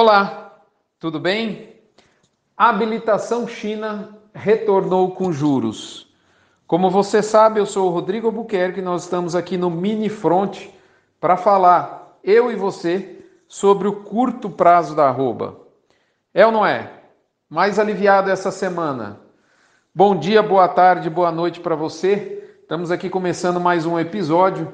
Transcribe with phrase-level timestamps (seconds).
[0.00, 0.52] Olá,
[1.00, 1.74] tudo bem?
[2.56, 6.14] Habilitação China retornou com juros.
[6.68, 10.68] Como você sabe, eu sou o Rodrigo Albuquerque, nós estamos aqui no Mini Front
[11.20, 15.56] para falar, eu e você, sobre o curto prazo da arroba.
[16.32, 16.92] É ou não é?
[17.50, 19.18] Mais aliviado essa semana.
[19.92, 22.56] Bom dia, boa tarde, boa noite para você.
[22.62, 24.72] Estamos aqui começando mais um episódio.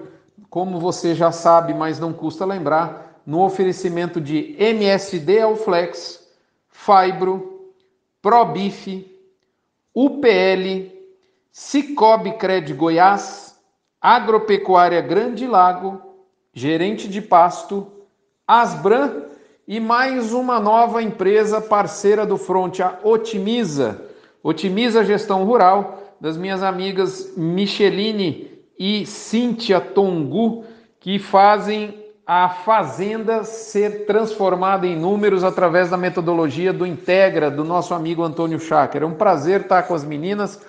[0.50, 6.28] Como você já sabe, mas não custa lembrar, no oferecimento de MSD Alflex,
[6.68, 7.72] Fibro,
[8.20, 9.10] ProBif,
[9.94, 10.92] UPL,
[11.50, 13.58] Cicobi Cred Goiás,
[14.00, 16.00] Agropecuária Grande Lago,
[16.52, 17.90] Gerente de Pasto,
[18.46, 19.22] Asbran
[19.66, 24.08] e mais uma nova empresa parceira do Front, a Otimiza.
[24.42, 30.64] Otimiza Gestão Rural, das minhas amigas Micheline e Cíntia Tongu,
[31.00, 37.92] que fazem a fazenda ser transformada em números através da metodologia do Integra, do nosso
[37.92, 39.02] amigo Antônio Cháquer.
[39.02, 40.60] É um prazer estar com as meninas.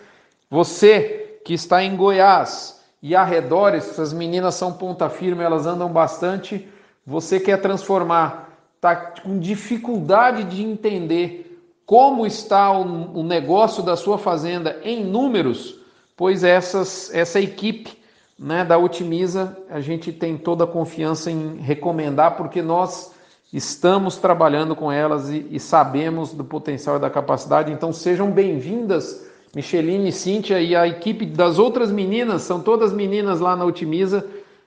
[0.49, 6.67] Você que está em Goiás e arredores, as meninas são ponta firme, elas andam bastante.
[7.07, 14.17] Você quer transformar, está com dificuldade de entender como está o, o negócio da sua
[14.17, 15.79] fazenda em números,
[16.17, 18.03] pois essas, essa equipe
[18.37, 23.13] né, da Otimiza, a gente tem toda a confiança em recomendar, porque nós
[23.51, 27.71] estamos trabalhando com elas e, e sabemos do potencial e da capacidade.
[27.71, 29.25] Então sejam bem-vindas,
[29.55, 34.25] Micheline, Cíntia e a equipe das outras meninas, são todas meninas lá na Otimiza,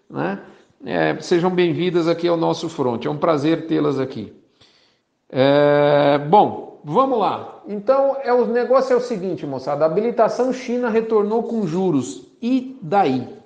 [0.09, 0.41] né?
[0.85, 3.05] É, sejam bem-vindas aqui ao nosso front.
[3.05, 4.33] É um prazer tê-las aqui.
[5.29, 7.63] É, bom, vamos lá.
[7.67, 12.29] Então, é, o negócio é o seguinte, moçada: a habilitação China retornou com juros.
[12.41, 13.38] E daí?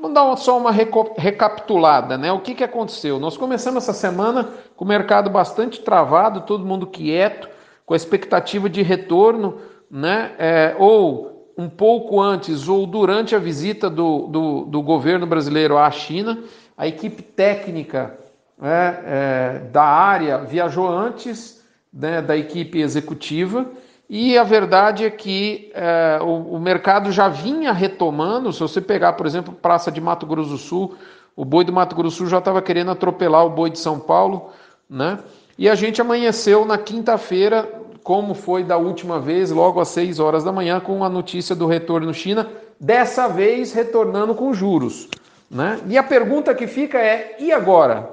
[0.00, 2.32] Vamos dar só uma recapitulada, né?
[2.32, 3.20] O que, que aconteceu?
[3.20, 7.50] Nós começamos essa semana com o mercado bastante travado, todo mundo quieto,
[7.84, 9.58] com a expectativa de retorno,
[9.90, 10.32] né?
[10.38, 15.90] É, ou um pouco antes ou durante a visita do, do, do governo brasileiro à
[15.90, 16.38] China,
[16.78, 18.18] a equipe técnica
[18.56, 21.62] né, é, da área viajou antes
[21.92, 23.66] né, da equipe executiva
[24.12, 28.52] e a verdade é que é, o, o, mercado já vinha retomando.
[28.52, 30.96] Se você pegar, por exemplo, Praça de Mato Grosso do Sul,
[31.36, 34.00] o boi do Mato Grosso do Sul já estava querendo atropelar o boi de São
[34.00, 34.50] Paulo,
[34.90, 35.20] né?
[35.56, 37.68] E a gente amanheceu na quinta-feira,
[38.02, 41.68] como foi da última vez, logo às 6 horas da manhã, com a notícia do
[41.68, 42.50] retorno China,
[42.80, 45.06] dessa vez retornando com juros.
[45.48, 45.78] Né?
[45.86, 48.10] E a pergunta que fica é: e agora?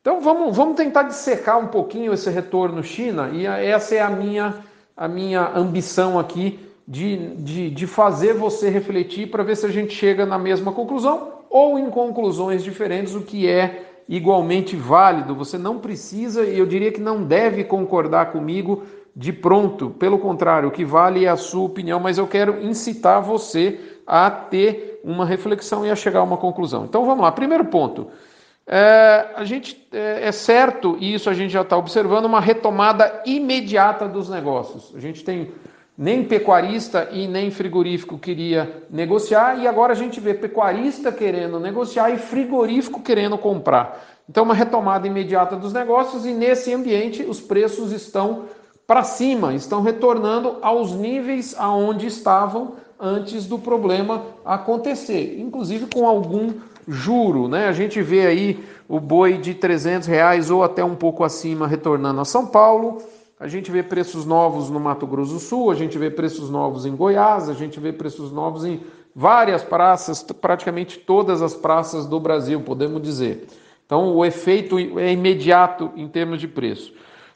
[0.00, 4.68] Então vamos, vamos tentar dissecar um pouquinho esse retorno China, e essa é a minha
[5.00, 9.94] a minha ambição aqui de, de, de fazer você refletir para ver se a gente
[9.94, 15.34] chega na mesma conclusão ou em conclusões diferentes, o que é igualmente válido.
[15.34, 18.82] Você não precisa, e eu diria que não deve concordar comigo
[19.16, 19.88] de pronto.
[19.88, 24.30] Pelo contrário, o que vale é a sua opinião, mas eu quero incitar você a
[24.30, 26.84] ter uma reflexão e a chegar a uma conclusão.
[26.84, 27.32] Então vamos lá.
[27.32, 28.08] Primeiro ponto.
[28.72, 33.20] É, a gente é, é, certo, e isso a gente já está observando, uma retomada
[33.26, 34.94] imediata dos negócios.
[34.94, 35.50] A gente tem
[35.98, 42.10] nem pecuarista e nem frigorífico queria negociar, e agora a gente vê pecuarista querendo negociar
[42.10, 44.04] e frigorífico querendo comprar.
[44.28, 48.44] Então, uma retomada imediata dos negócios, e nesse ambiente os preços estão
[48.86, 56.52] para cima, estão retornando aos níveis aonde estavam antes do problema acontecer, inclusive com algum
[56.90, 57.68] juro, né?
[57.68, 62.20] A gente vê aí o boi de 300 reais ou até um pouco acima retornando
[62.20, 62.98] a São Paulo.
[63.38, 66.84] A gente vê preços novos no Mato Grosso do Sul, a gente vê preços novos
[66.84, 68.80] em Goiás, a gente vê preços novos em
[69.14, 73.46] várias praças, praticamente todas as praças do Brasil, podemos dizer.
[73.86, 76.92] Então, o efeito é imediato em termos de preço.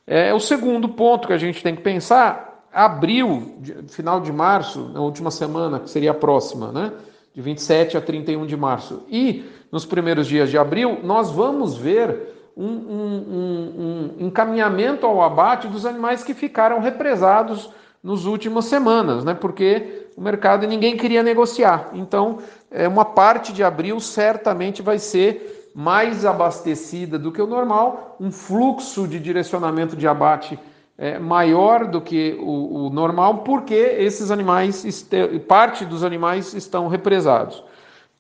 [0.06, 2.64] É o segundo ponto que a gente tem que pensar.
[2.72, 3.54] Abril,
[3.88, 6.93] final de março, na última semana, que seria a próxima, né?
[7.34, 9.03] De 27 a 31 de março.
[9.11, 15.20] E nos primeiros dias de abril, nós vamos ver um, um, um, um encaminhamento ao
[15.20, 17.70] abate dos animais que ficaram represados
[18.03, 19.35] nas últimas semanas, né?
[19.35, 21.91] porque o mercado ninguém queria negociar.
[21.94, 22.38] Então,
[22.70, 28.31] é, uma parte de abril certamente vai ser mais abastecida do que o normal, um
[28.31, 30.56] fluxo de direcionamento de abate
[30.96, 35.06] é, maior do que o, o, normal, porque esses animais,
[35.49, 37.62] parte dos animais estão represados.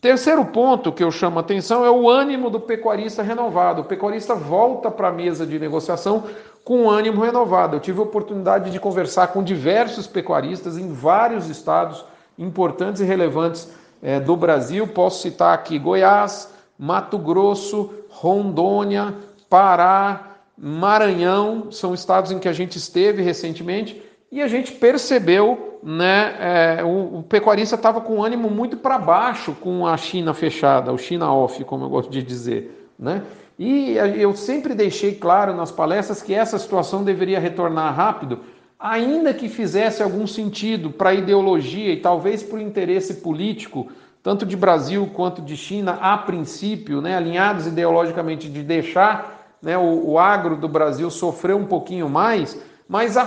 [0.00, 3.80] Terceiro ponto que eu chamo a atenção é o ânimo do pecuarista renovado.
[3.80, 6.24] O pecuarista volta para a mesa de negociação
[6.62, 7.76] com ânimo renovado.
[7.76, 12.04] Eu tive a oportunidade de conversar com diversos pecuaristas em vários estados
[12.38, 13.72] importantes e relevantes
[14.02, 14.86] é, do Brasil.
[14.86, 19.14] Posso citar aqui Goiás, Mato Grosso, Rondônia,
[19.48, 26.36] Pará, Maranhão, são estados em que a gente esteve recentemente e a gente percebeu, né,
[26.78, 30.98] é, o, o, pecuarista estava com ânimo muito para baixo com a China fechada, o
[30.98, 33.22] China off, como eu gosto de dizer, né?
[33.56, 38.40] E eu sempre deixei claro nas palestras que essa situação deveria retornar rápido,
[38.76, 44.44] ainda que fizesse algum sentido para a ideologia e talvez para o interesse político, tanto
[44.44, 49.33] de Brasil quanto de China, a princípio, né, alinhados ideologicamente de deixar
[49.64, 53.26] né, o, o agro do Brasil sofrer um pouquinho mais, mas a,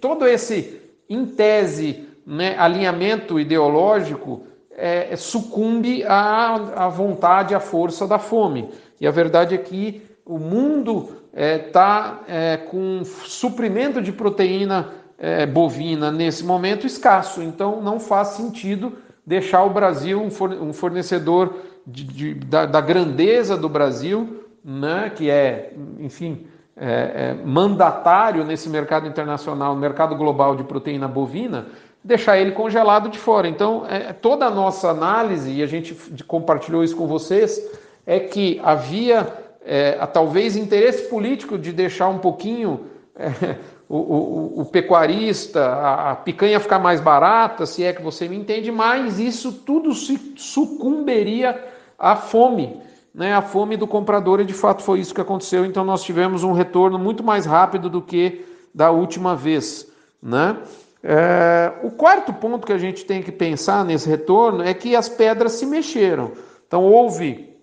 [0.00, 4.42] todo esse, em tese, né, alinhamento ideológico
[4.76, 8.68] é, sucumbe à, à vontade, à força da fome.
[9.00, 15.46] E a verdade é que o mundo está é, é, com suprimento de proteína é,
[15.46, 21.54] bovina nesse momento escasso, então não faz sentido deixar o Brasil um fornecedor
[21.86, 26.46] de, de, da, da, grandeza do Brasil, né, que é, enfim,
[26.76, 31.66] é, é, mandatário nesse mercado internacional, mercado global de proteína bovina,
[32.02, 33.48] deixar ele congelado de fora.
[33.48, 35.94] Então, é, toda a nossa análise, e a gente
[36.26, 37.60] compartilhou isso com vocês,
[38.06, 39.26] é que havia
[39.64, 43.56] é, talvez interesse político de deixar um pouquinho é,
[43.88, 48.36] o, o, o, pecuarista, a, a, picanha ficar mais barata, se é que você me
[48.36, 51.62] entende, mas isso tudo se sucumberia
[51.98, 52.80] à fome,
[53.18, 53.34] né?
[53.34, 55.64] A fome do comprador, e de fato foi isso que aconteceu.
[55.66, 59.90] Então nós tivemos um retorno muito mais rápido do que da última vez,
[60.22, 60.56] né?
[61.02, 65.08] É, o quarto ponto que a gente tem que pensar nesse retorno é que as
[65.08, 66.30] pedras se mexeram.
[66.64, 67.56] Então houve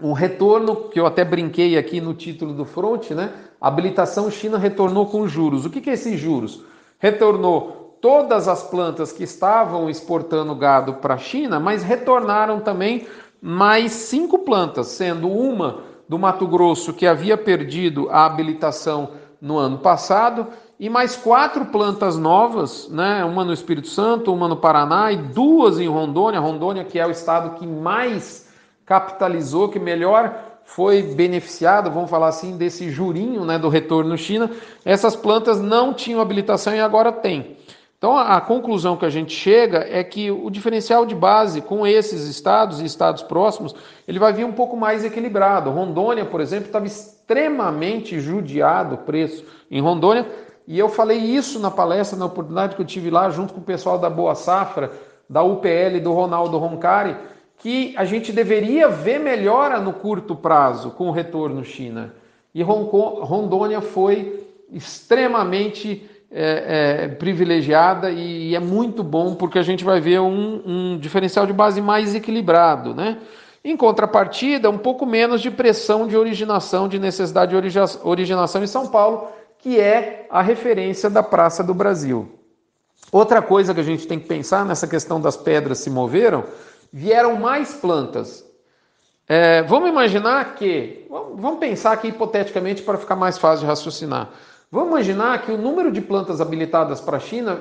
[0.00, 3.32] um retorno que eu até brinquei aqui no título do front, né?
[3.60, 5.66] Habilitação China retornou com juros.
[5.66, 6.64] O que, que é esses juros?
[7.00, 13.06] Retornou todas as plantas que estavam exportando gado para a China, mas retornaram também
[13.42, 19.10] mais cinco plantas, sendo uma do Mato Grosso que havia perdido a habilitação
[19.40, 20.46] no ano passado
[20.78, 23.24] e mais quatro plantas novas, né?
[23.24, 26.38] Uma no Espírito Santo, uma no Paraná e duas em Rondônia.
[26.38, 28.48] Rondônia que é o estado que mais
[28.86, 30.34] capitalizou, que melhor
[30.64, 34.50] foi beneficiado, vamos falar assim, desse jurinho né, do retorno China.
[34.84, 37.56] Essas plantas não tinham habilitação e agora tem.
[38.02, 42.26] Então a, conclusão que a gente chega é que o diferencial de base com esses
[42.26, 43.76] estados e estados próximos,
[44.08, 45.70] ele vai vir um pouco mais equilibrado.
[45.70, 50.26] Rondônia, por exemplo, estava extremamente judiado o preço em Rondônia,
[50.66, 53.64] e eu falei isso na palestra, na oportunidade que eu tive lá, junto com o
[53.64, 54.90] pessoal da Boa Safra,
[55.30, 57.14] da UPL do Ronaldo Roncari,
[57.58, 62.12] que a gente deveria ver melhora no curto prazo com o retorno China.
[62.52, 70.00] E Rondônia foi extremamente é, é, privilegiada e é muito bom porque a gente vai
[70.00, 73.18] ver um, um diferencial de base mais equilibrado, né?
[73.64, 78.88] Em contrapartida, um pouco menos de pressão de originação, de necessidade de originação em São
[78.88, 82.28] Paulo, que é a referência da Praça do Brasil.
[83.12, 86.44] Outra coisa que a gente tem que pensar nessa questão das pedras se moveram
[86.92, 88.44] vieram mais plantas.
[89.28, 94.30] É, vamos imaginar que, vamos pensar aqui hipoteticamente para ficar mais fácil de raciocinar.
[94.72, 97.60] Vamos imaginar que o número de plantas habilitadas para a China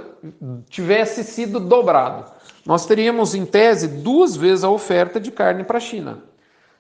[0.70, 2.32] tivesse sido dobrado.
[2.66, 6.20] Nós teríamos, em tese, duas vezes a oferta de carne para a China.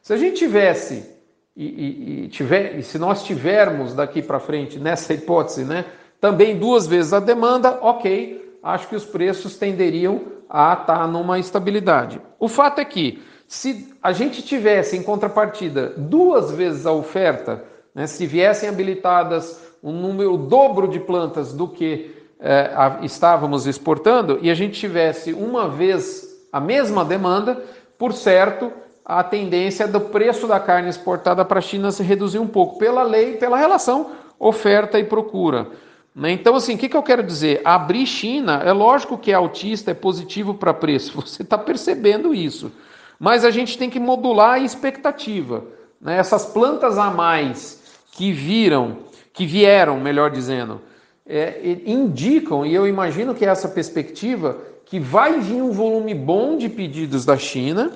[0.01, 1.06] Se a gente tivesse,
[1.54, 5.83] e, e, e, tiver, e se nós tivermos daqui para frente, nessa hipótese, né,
[6.21, 12.21] também duas vezes a demanda, ok, acho que os preços tenderiam a estar numa estabilidade.
[12.40, 18.07] O fato é que, se a gente tivesse em contrapartida duas vezes a oferta, né,
[18.07, 24.54] se viessem habilitadas um número dobro de plantas do que a, estávamos exportando e a
[24.54, 27.64] gente tivesse uma vez a mesma demanda,
[27.97, 28.71] por certo,
[29.06, 33.04] a tendência do preço da carne exportada para a China se reduzir um pouco pela
[33.04, 35.68] lei, pela relação oferta e procura.
[36.16, 36.31] Né?
[36.31, 37.61] Então, assim, o que, que eu quero dizer?
[37.64, 42.71] Abrir China, é lógico que é autista, é positivo para preço, você está percebendo isso.
[43.19, 45.64] Mas a gente tem que modular a expectativa.
[46.02, 46.18] Né?
[46.18, 48.97] Essas plantas a mais que viram,
[49.33, 50.81] que vieram, melhor dizendo,
[51.26, 56.57] é, indicam, e eu imagino que é essa perspectiva, que vai vir um volume bom
[56.57, 57.92] de pedidos da China,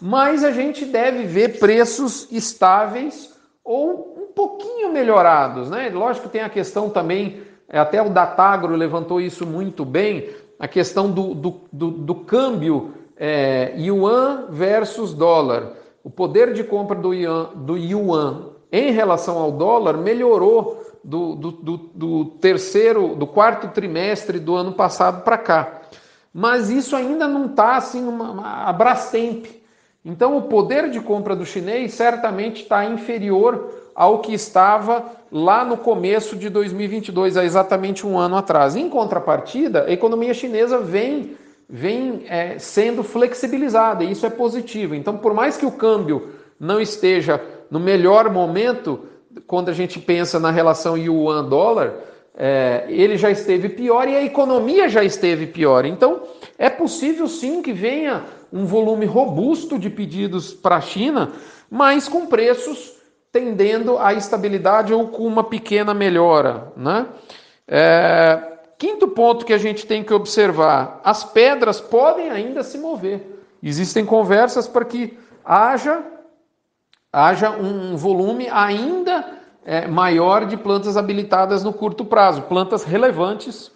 [0.00, 5.68] mas a gente deve ver preços estáveis ou um pouquinho melhorados.
[5.68, 5.90] Né?
[5.90, 10.66] Lógico que tem a questão também é, até o Datagro levantou isso muito bem, a
[10.66, 15.74] questão do, do, do, do câmbio é, yuan versus dólar.
[16.02, 21.50] O poder de compra do yuan, do yuan em relação ao dólar melhorou do, do,
[21.50, 25.80] do, do terceiro, do quarto trimestre do ano passado para cá.
[26.32, 29.46] Mas isso ainda não está assim uma, uma, a Brastemp.
[30.04, 35.76] Então o poder de compra do chinês certamente está inferior ao que estava lá no
[35.76, 38.76] começo de 2022, há exatamente um ano atrás.
[38.76, 41.36] Em contrapartida, a economia chinesa vem,
[41.68, 44.94] vem é, sendo flexibilizada, e isso é positivo.
[44.94, 46.28] Então, por mais que o câmbio
[46.60, 49.06] não esteja no melhor momento,
[49.46, 51.94] quando a gente pensa na relação yuan-dólar,
[52.36, 55.84] é, ele já esteve pior e a economia já esteve pior.
[55.84, 56.22] Então,
[56.56, 61.32] é possível sim que venha um volume robusto de pedidos para a China,
[61.70, 62.96] mas com preços
[63.30, 66.72] tendendo à estabilidade ou com uma pequena melhora.
[66.76, 67.06] Né?
[67.66, 68.40] É,
[68.78, 73.42] quinto ponto que a gente tem que observar: as pedras podem ainda se mover.
[73.62, 76.02] Existem conversas para que haja,
[77.12, 83.70] haja um volume ainda é, maior de plantas habilitadas no curto prazo, plantas relevantes,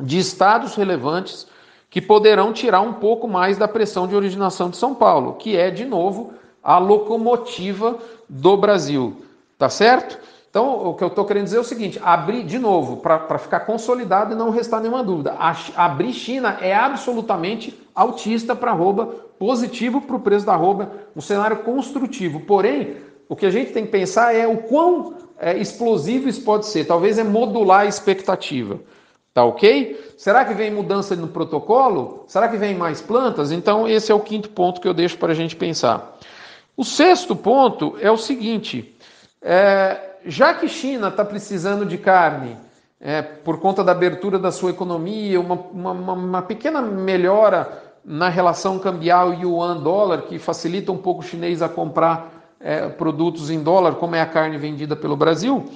[0.00, 1.46] de estados relevantes,
[1.88, 5.70] que poderão tirar um pouco mais da pressão de originação de São Paulo, que é,
[5.70, 6.32] de novo,
[6.62, 9.24] a locomotiva do Brasil.
[9.56, 10.18] Tá certo?
[10.54, 13.58] Então, o que eu estou querendo dizer é o seguinte: abrir, de novo, para ficar
[13.60, 19.06] consolidado e não restar nenhuma dúvida, a, abrir China é absolutamente altista para arroba,
[19.36, 22.38] positivo para o preço da arroba, um cenário construtivo.
[22.38, 26.66] Porém, o que a gente tem que pensar é o quão é, explosivo isso pode
[26.66, 26.84] ser.
[26.84, 28.78] Talvez é modular a expectativa.
[29.32, 30.14] Tá ok?
[30.16, 32.26] Será que vem mudança no protocolo?
[32.28, 33.50] Será que vem mais plantas?
[33.50, 36.16] Então, esse é o quinto ponto que eu deixo para a gente pensar.
[36.76, 38.94] O sexto ponto é o seguinte:
[39.42, 42.56] é, já que China está precisando de carne
[43.00, 48.78] é, por conta da abertura da sua economia, uma, uma, uma pequena melhora na relação
[48.78, 54.14] cambial yuan-dólar, que facilita um pouco o chinês a comprar é, produtos em dólar, como
[54.14, 55.70] é a carne vendida pelo Brasil,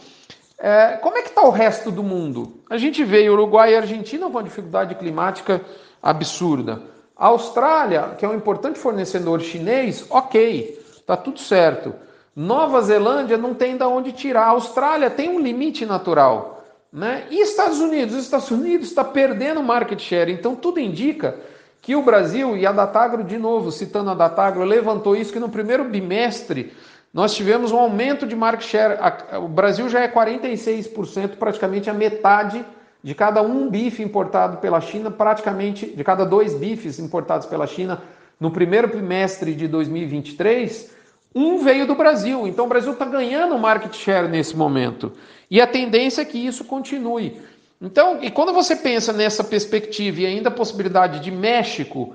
[0.59, 2.61] é, como é que está o resto do mundo?
[2.69, 5.61] A gente vê Uruguai e Argentina com uma dificuldade climática
[6.03, 6.83] absurda.
[7.17, 11.95] A Austrália, que é um importante fornecedor chinês, ok, está tudo certo.
[12.39, 14.45] Nova Zelândia não tem de onde tirar.
[14.45, 16.65] A Austrália tem um limite natural.
[16.93, 17.25] Né?
[17.31, 18.15] E Estados Unidos?
[18.15, 20.31] Os Estados Unidos está perdendo market share.
[20.31, 21.35] Então tudo indica
[21.83, 25.49] que o Brasil, e a Datagro, de novo, citando a Datagro, levantou isso, que no
[25.49, 26.73] primeiro bimestre
[27.13, 29.01] nós tivemos um aumento de market share.
[29.43, 32.65] O Brasil já é 46%, praticamente a metade
[33.03, 38.01] de cada um bife importado pela China, praticamente de cada dois bifes importados pela China
[38.39, 40.98] no primeiro trimestre de 2023,
[41.35, 42.47] um veio do Brasil.
[42.47, 45.13] Então o Brasil está ganhando market share nesse momento.
[45.51, 47.41] E a tendência é que isso continue.
[47.81, 52.15] Então, e quando você pensa nessa perspectiva e ainda a possibilidade de México,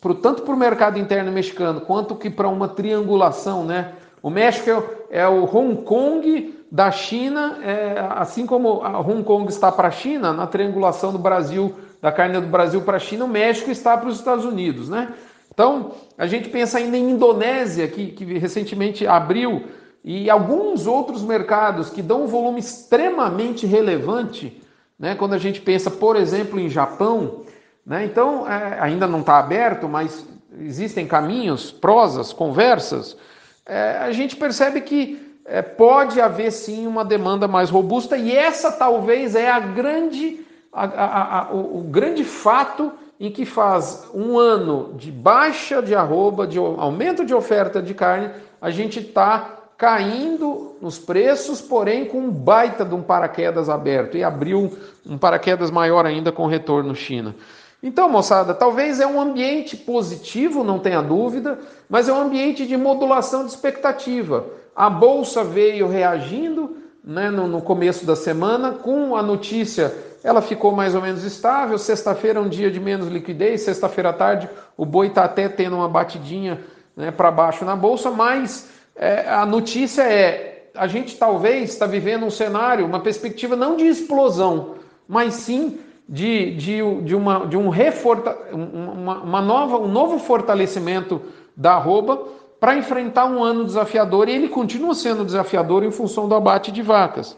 [0.00, 3.92] pro, tanto para o mercado interno mexicano quanto que para uma triangulação, né?
[4.22, 4.70] O México
[5.10, 9.90] é, é o Hong Kong da China, é, assim como Hong Kong está para a
[9.90, 13.96] China, na triangulação do Brasil, da carne do Brasil para a China, o México está
[13.96, 15.12] para os Estados Unidos, né?
[15.60, 19.64] Então, a gente pensa ainda em Indonésia, que, que recentemente abriu,
[20.02, 24.60] e alguns outros mercados que dão um volume extremamente relevante
[25.00, 25.14] né?
[25.14, 27.46] Quando a gente pensa, por exemplo, em Japão,
[27.86, 28.04] né?
[28.04, 30.26] então é, ainda não está aberto, mas
[30.58, 33.16] existem caminhos, prosas, conversas,
[33.64, 38.70] é, a gente percebe que é, pode haver sim uma demanda mais robusta e essa
[38.70, 44.38] talvez é a grande, a, a, a, o, o grande fato em que faz um
[44.38, 50.76] ano de baixa de arroba, de aumento de oferta de carne, a gente está caindo
[50.80, 54.72] nos preços, porém com um baita de um paraquedas aberto e abriu
[55.06, 57.34] um paraquedas maior ainda com retorno China.
[57.82, 61.58] Então, moçada, talvez é um ambiente positivo, não tenha dúvida,
[61.88, 64.46] mas é um ambiente de modulação de expectativa.
[64.74, 70.72] A bolsa veio reagindo né, no, no começo da semana com a notícia, ela ficou
[70.72, 71.78] mais ou menos estável.
[71.78, 75.76] Sexta-feira é um dia de menos liquidez, sexta-feira à tarde o boi está até tendo
[75.76, 76.60] uma batidinha
[76.96, 82.24] né, para baixo na bolsa, mas é, a notícia é: a gente talvez está vivendo
[82.24, 87.68] um cenário, uma perspectiva não de explosão, mas sim de, de, de, uma, de um
[87.68, 91.20] reforta, uma, uma nova, um novo fortalecimento
[91.56, 92.20] da arroba
[92.58, 96.82] para enfrentar um ano desafiador e ele continua sendo desafiador em função do abate de
[96.82, 97.36] vacas.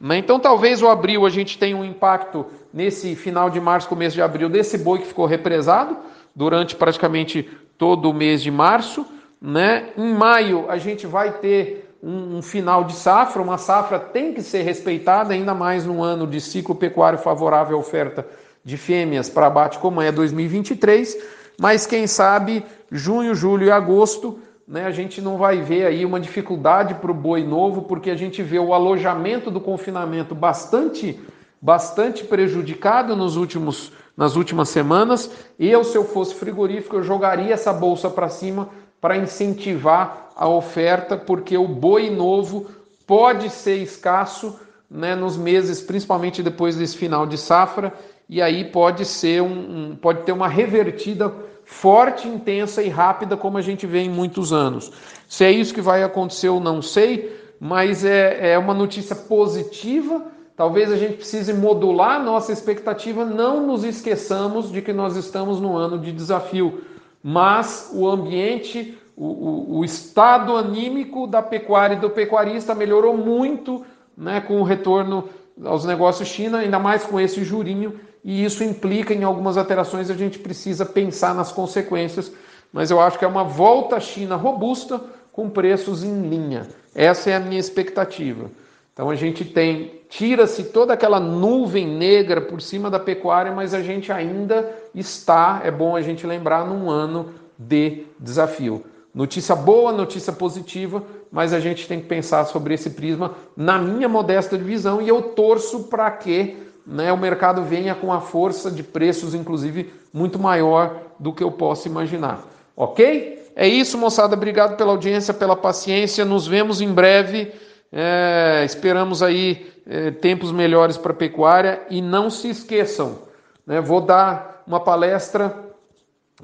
[0.00, 0.18] Né?
[0.18, 4.22] Então, talvez o abril a gente tenha um impacto nesse final de março, começo de
[4.22, 5.96] abril, desse boi que ficou represado
[6.34, 9.06] durante praticamente todo o mês de março.
[9.40, 9.90] Né?
[9.96, 14.42] Em maio a gente vai ter um, um, final de safra, uma safra tem que
[14.42, 18.26] ser respeitada, ainda mais num ano de ciclo pecuário favorável à oferta
[18.64, 21.16] de fêmeas para abate como é 2023,
[21.58, 24.38] mas quem sabe junho, julho e agosto
[24.68, 28.14] né, a gente não vai ver aí uma dificuldade para o boi novo, porque a
[28.14, 31.18] gente vê o alojamento do confinamento bastante,
[31.60, 35.30] bastante prejudicado nos últimos, nas últimas semanas.
[35.58, 38.68] Eu, se eu fosse frigorífico, eu jogaria essa bolsa para cima
[39.00, 42.66] para incentivar a oferta, porque o boi novo
[43.06, 44.60] pode ser escasso
[44.90, 47.94] né, nos meses, principalmente depois desse final de safra,
[48.28, 49.46] e aí pode ser um,
[49.92, 51.32] um, pode ter uma revertida
[51.68, 54.90] forte, intensa e rápida, como a gente vê em muitos anos.
[55.28, 60.24] Se é isso que vai acontecer, eu não sei, mas é, é uma notícia positiva.
[60.56, 65.76] Talvez a gente precise modular nossa expectativa, não nos esqueçamos de que nós estamos no
[65.76, 66.82] ano de desafio,
[67.22, 73.84] mas o ambiente, o, o, o estado anímico da pecuária e do pecuarista melhorou muito
[74.16, 75.28] né, com o retorno
[75.64, 80.14] aos negócios China, ainda mais com esse jurinho, e isso implica em algumas alterações, a
[80.14, 82.32] gente precisa pensar nas consequências,
[82.72, 85.00] mas eu acho que é uma volta à China robusta
[85.32, 86.66] com preços em linha.
[86.94, 88.50] Essa é a minha expectativa.
[88.92, 93.80] Então a gente tem, tira-se toda aquela nuvem negra por cima da pecuária, mas a
[93.80, 98.84] gente ainda está, é bom a gente lembrar, num ano de desafio.
[99.14, 104.08] Notícia boa, notícia positiva, mas a gente tem que pensar sobre esse prisma na minha
[104.08, 106.56] modesta visão e eu torço para que
[106.86, 111.50] né, o mercado venha com a força de preços, inclusive, muito maior do que eu
[111.50, 112.42] posso imaginar.
[112.74, 113.50] Ok?
[113.54, 114.34] É isso, moçada.
[114.34, 116.24] Obrigado pela audiência, pela paciência.
[116.24, 117.52] Nos vemos em breve.
[117.92, 123.18] É, esperamos aí é, tempos melhores para a pecuária e não se esqueçam,
[123.66, 125.56] né, vou dar uma palestra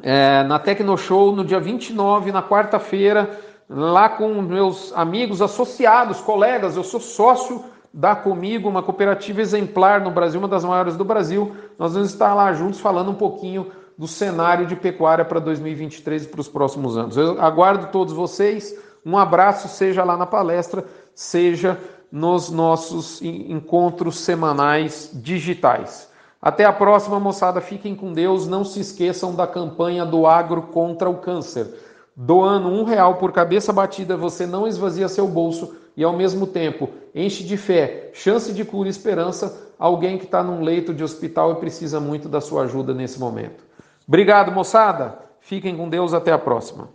[0.02, 3.38] é, na Tecnoshow no dia 29, na quarta-feira,
[3.68, 10.10] lá com meus amigos associados, colegas, eu sou sócio da Comigo, uma cooperativa exemplar no
[10.10, 11.54] Brasil, uma das maiores do Brasil.
[11.78, 16.28] Nós vamos estar lá juntos falando um pouquinho do cenário de pecuária para 2023 e
[16.28, 17.16] para os próximos anos.
[17.16, 18.76] Eu aguardo todos vocês.
[19.06, 21.78] Um abraço, seja lá na palestra, seja
[22.10, 26.08] nos nossos encontros semanais digitais.
[26.42, 27.60] Até a próxima, moçada.
[27.60, 28.46] Fiquem com Deus.
[28.46, 31.72] Não se esqueçam da campanha do Agro contra o Câncer.
[32.16, 36.88] Doando um real por cabeça batida, você não esvazia seu bolso e, ao mesmo tempo,
[37.14, 41.52] enche de fé, chance de cura e esperança alguém que está num leito de hospital
[41.52, 43.64] e precisa muito da sua ajuda nesse momento.
[44.06, 45.18] Obrigado, moçada.
[45.40, 46.14] Fiquem com Deus.
[46.14, 46.88] Até a próxima.